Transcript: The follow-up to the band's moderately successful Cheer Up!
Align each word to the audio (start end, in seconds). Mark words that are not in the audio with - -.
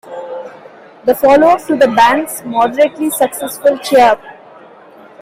The 1.05 1.13
follow-up 1.13 1.63
to 1.67 1.75
the 1.75 1.87
band's 1.89 2.43
moderately 2.43 3.11
successful 3.11 3.77
Cheer 3.77 3.99
Up! 4.13 4.19